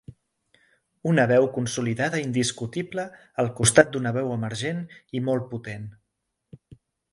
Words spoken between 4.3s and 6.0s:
emergent i molt potent.